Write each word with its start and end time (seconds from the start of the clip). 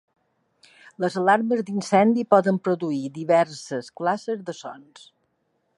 Les 1.03 1.17
alarmes 1.21 1.61
d'incendi 1.67 2.25
poden 2.35 2.59
produir 2.69 3.13
diverses 3.19 3.95
classes 4.01 4.45
de 4.49 4.57
sons. 4.63 5.07